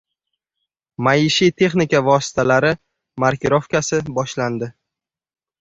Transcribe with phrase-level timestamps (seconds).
[1.07, 2.71] Maishiy texnika vositalari
[3.25, 4.73] markirovkasi boshlandi